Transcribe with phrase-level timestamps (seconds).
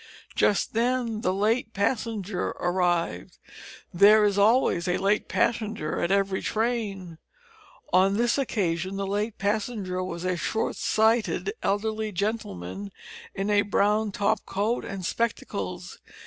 [0.35, 3.37] Just then the "late passenger" arrived.
[3.93, 7.19] There is always a late passenger at every train.
[7.93, 12.91] On this occasion the late passenger was a short sighted elderly gentleman
[13.35, 15.99] in a brown top coat and spectacles.